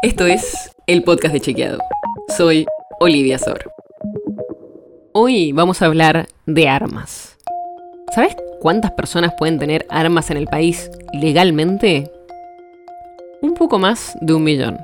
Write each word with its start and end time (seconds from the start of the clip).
Esto 0.00 0.26
es 0.26 0.70
el 0.86 1.02
podcast 1.02 1.34
de 1.34 1.40
Chequeado. 1.40 1.80
Soy 2.36 2.66
Olivia 3.00 3.36
Sor. 3.36 3.72
Hoy 5.12 5.50
vamos 5.50 5.82
a 5.82 5.86
hablar 5.86 6.28
de 6.46 6.68
armas. 6.68 7.36
¿Sabes 8.14 8.36
cuántas 8.60 8.92
personas 8.92 9.34
pueden 9.36 9.58
tener 9.58 9.86
armas 9.90 10.30
en 10.30 10.36
el 10.36 10.46
país 10.46 10.88
legalmente? 11.12 12.12
Un 13.42 13.54
poco 13.54 13.80
más 13.80 14.16
de 14.20 14.34
un 14.34 14.44
millón. 14.44 14.78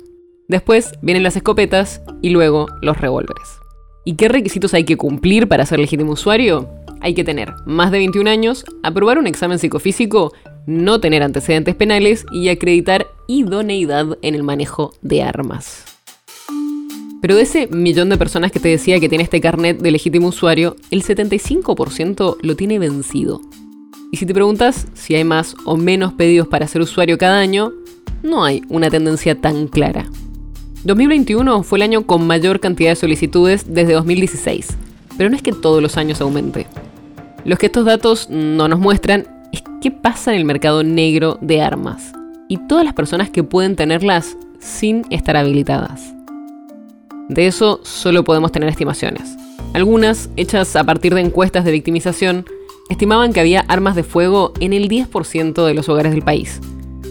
Después 0.47 0.93
vienen 1.03 1.23
las 1.23 1.35
escopetas 1.35 2.01
y 2.23 2.31
luego 2.31 2.67
los 2.81 2.97
revólveres. 2.99 3.59
¿Y 4.07 4.13
qué 4.13 4.29
requisitos 4.29 4.73
hay 4.73 4.85
que 4.85 4.95
cumplir 4.95 5.49
para 5.49 5.65
ser 5.65 5.79
legítimo 5.79 6.13
usuario? 6.13 6.69
Hay 7.01 7.13
que 7.13 7.25
tener 7.25 7.51
más 7.65 7.91
de 7.91 7.97
21 7.97 8.29
años, 8.29 8.63
aprobar 8.81 9.19
un 9.19 9.27
examen 9.27 9.59
psicofísico, 9.59 10.31
no 10.65 11.01
tener 11.01 11.23
antecedentes 11.23 11.75
penales 11.75 12.25
y 12.31 12.47
acreditar 12.47 13.07
idoneidad 13.27 14.17
en 14.21 14.33
el 14.33 14.43
manejo 14.43 14.93
de 15.01 15.23
armas. 15.23 15.83
Pero 17.21 17.35
de 17.35 17.41
ese 17.41 17.67
millón 17.67 18.07
de 18.07 18.17
personas 18.17 18.53
que 18.53 18.61
te 18.61 18.69
decía 18.69 19.01
que 19.01 19.09
tiene 19.09 19.25
este 19.25 19.41
carnet 19.41 19.77
de 19.77 19.91
legítimo 19.91 20.29
usuario, 20.29 20.77
el 20.89 21.03
75% 21.03 22.37
lo 22.41 22.55
tiene 22.55 22.79
vencido. 22.79 23.41
Y 24.13 24.15
si 24.15 24.25
te 24.25 24.33
preguntas 24.33 24.87
si 24.93 25.15
hay 25.15 25.25
más 25.25 25.53
o 25.65 25.75
menos 25.75 26.13
pedidos 26.13 26.47
para 26.47 26.69
ser 26.69 26.79
usuario 26.79 27.17
cada 27.17 27.39
año, 27.39 27.73
no 28.23 28.45
hay 28.45 28.61
una 28.69 28.89
tendencia 28.89 29.41
tan 29.41 29.67
clara. 29.67 30.09
2021 30.83 31.63
fue 31.63 31.79
el 31.79 31.83
año 31.83 32.05
con 32.05 32.27
mayor 32.27 32.59
cantidad 32.59 32.91
de 32.91 32.95
solicitudes 32.95 33.73
desde 33.73 33.93
2016, 33.93 34.77
pero 35.17 35.29
no 35.29 35.35
es 35.35 35.41
que 35.41 35.51
todos 35.51 35.81
los 35.81 35.97
años 35.97 36.21
aumente. 36.21 36.67
Lo 37.45 37.57
que 37.57 37.65
estos 37.65 37.85
datos 37.85 38.29
no 38.29 38.67
nos 38.67 38.79
muestran 38.79 39.27
es 39.51 39.63
qué 39.81 39.91
pasa 39.91 40.31
en 40.31 40.37
el 40.37 40.45
mercado 40.45 40.83
negro 40.83 41.39
de 41.41 41.61
armas 41.61 42.11
y 42.47 42.57
todas 42.67 42.85
las 42.85 42.93
personas 42.93 43.29
que 43.29 43.43
pueden 43.43 43.75
tenerlas 43.75 44.37
sin 44.59 45.05
estar 45.09 45.35
habilitadas. 45.35 46.13
De 47.27 47.47
eso 47.47 47.81
solo 47.83 48.23
podemos 48.23 48.51
tener 48.51 48.69
estimaciones. 48.69 49.35
Algunas, 49.73 50.29
hechas 50.37 50.75
a 50.75 50.83
partir 50.83 51.13
de 51.13 51.21
encuestas 51.21 51.65
de 51.65 51.71
victimización, 51.71 52.45
estimaban 52.89 53.33
que 53.33 53.39
había 53.39 53.61
armas 53.61 53.95
de 53.95 54.03
fuego 54.03 54.53
en 54.59 54.73
el 54.73 54.87
10% 54.87 55.65
de 55.65 55.73
los 55.73 55.89
hogares 55.89 56.13
del 56.13 56.21
país, 56.21 56.61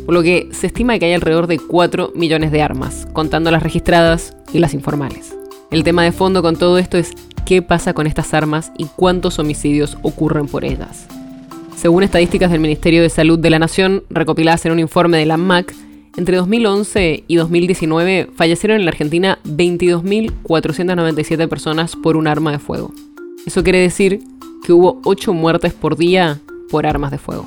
por 0.06 0.14
lo 0.14 0.22
que 0.22 0.48
se 0.52 0.68
estima 0.68 0.98
que 0.98 1.04
hay 1.06 1.12
alrededor 1.12 1.48
de 1.48 1.58
4 1.58 2.12
millones 2.14 2.52
de 2.52 2.62
armas, 2.62 3.08
contando 3.12 3.50
las 3.50 3.62
registradas 3.62 4.34
y 4.52 4.60
las 4.60 4.72
informales. 4.72 5.34
El 5.72 5.82
tema 5.82 6.04
de 6.04 6.12
fondo 6.12 6.42
con 6.42 6.54
todo 6.56 6.78
esto 6.78 6.96
es 6.96 7.10
qué 7.44 7.60
pasa 7.60 7.92
con 7.92 8.06
estas 8.06 8.32
armas 8.32 8.70
y 8.78 8.84
cuántos 8.84 9.40
homicidios 9.40 9.98
ocurren 10.02 10.46
por 10.46 10.64
ellas. 10.64 11.08
Según 11.77 12.04
estadísticas 12.04 12.52
del 12.52 12.60
Ministerio 12.60 13.02
de 13.02 13.10
Salud 13.10 13.38
de 13.38 13.50
la 13.50 13.58
Nación, 13.58 14.05
recopiladas 14.08 14.64
en 14.64 14.72
un 14.72 14.78
informe 14.78 15.18
de 15.18 15.27
la 15.27 15.36
MAC, 15.36 15.74
entre 16.16 16.36
2011 16.36 17.24
y 17.27 17.36
2019 17.36 18.30
fallecieron 18.34 18.78
en 18.78 18.86
la 18.86 18.92
Argentina 18.92 19.39
22.497 19.45 21.48
personas 21.48 21.96
por 21.96 22.16
un 22.16 22.28
arma 22.28 22.52
de 22.52 22.61
fuego. 22.61 22.95
Eso 23.45 23.64
quiere 23.64 23.80
decir 23.80 24.20
que 24.64 24.72
hubo 24.72 25.00
8 25.05 25.34
muertes 25.34 25.74
por 25.74 25.96
día 25.96 26.40
por 26.70 26.86
armas 26.86 27.11
de 27.11 27.18
fuego. 27.18 27.46